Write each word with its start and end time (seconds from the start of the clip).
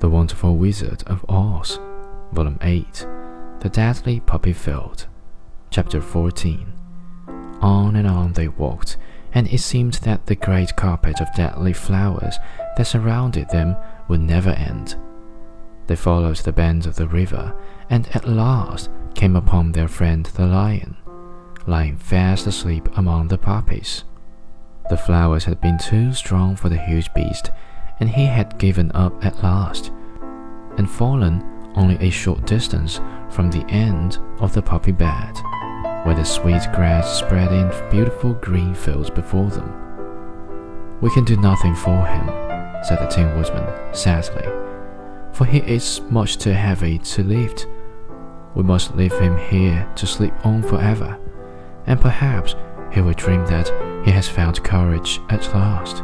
The 0.00 0.08
Wonderful 0.08 0.56
Wizard 0.56 1.02
of 1.08 1.24
Oz, 1.28 1.80
Volume 2.30 2.60
8, 2.62 3.04
The 3.58 3.68
Deadly 3.68 4.20
Poppy 4.20 4.52
Field, 4.52 5.08
Chapter 5.70 6.00
14. 6.00 6.72
On 7.60 7.96
and 7.96 8.06
on 8.06 8.32
they 8.32 8.46
walked, 8.46 8.96
and 9.32 9.48
it 9.48 9.58
seemed 9.58 9.94
that 9.94 10.26
the 10.26 10.36
great 10.36 10.76
carpet 10.76 11.20
of 11.20 11.34
deadly 11.34 11.72
flowers 11.72 12.38
that 12.76 12.86
surrounded 12.86 13.48
them 13.48 13.74
would 14.06 14.20
never 14.20 14.50
end. 14.50 14.94
They 15.88 15.96
followed 15.96 16.36
the 16.36 16.52
bend 16.52 16.86
of 16.86 16.94
the 16.94 17.08
river, 17.08 17.52
and 17.90 18.06
at 18.14 18.28
last 18.28 18.90
came 19.16 19.34
upon 19.34 19.72
their 19.72 19.88
friend 19.88 20.24
the 20.26 20.46
lion, 20.46 20.96
lying 21.66 21.96
fast 21.96 22.46
asleep 22.46 22.88
among 22.96 23.26
the 23.26 23.38
poppies. 23.38 24.04
The 24.90 24.96
flowers 24.96 25.44
had 25.44 25.60
been 25.60 25.76
too 25.76 26.12
strong 26.12 26.54
for 26.54 26.68
the 26.68 26.78
huge 26.78 27.12
beast, 27.14 27.50
and 28.00 28.08
he 28.08 28.26
had 28.26 28.58
given 28.58 28.90
up 28.92 29.24
at 29.24 29.42
last, 29.42 29.92
and 30.76 30.90
fallen 30.90 31.42
only 31.74 31.96
a 31.96 32.10
short 32.10 32.44
distance 32.46 33.00
from 33.30 33.50
the 33.50 33.64
end 33.68 34.18
of 34.40 34.52
the 34.52 34.62
poppy 34.62 34.92
bed, 34.92 35.36
where 36.04 36.14
the 36.14 36.24
sweet 36.24 36.62
grass 36.74 37.18
spread 37.18 37.52
in 37.52 37.90
beautiful 37.90 38.34
green 38.34 38.74
fields 38.74 39.10
before 39.10 39.50
them. 39.50 39.72
We 41.00 41.10
can 41.10 41.24
do 41.24 41.36
nothing 41.36 41.74
for 41.74 42.04
him, 42.06 42.26
said 42.84 42.98
the 42.98 43.06
Tin 43.06 43.36
Woodman 43.36 43.94
sadly, 43.94 44.46
for 45.32 45.44
he 45.44 45.58
is 45.58 46.00
much 46.10 46.38
too 46.38 46.52
heavy 46.52 46.98
to 46.98 47.22
lift. 47.22 47.66
We 48.54 48.62
must 48.62 48.96
leave 48.96 49.12
him 49.12 49.36
here 49.36 49.88
to 49.96 50.06
sleep 50.06 50.34
on 50.44 50.62
forever, 50.62 51.18
and 51.86 52.00
perhaps 52.00 52.54
he 52.92 53.00
will 53.00 53.12
dream 53.12 53.44
that 53.46 53.70
he 54.04 54.10
has 54.10 54.28
found 54.28 54.64
courage 54.64 55.20
at 55.28 55.54
last. 55.54 56.02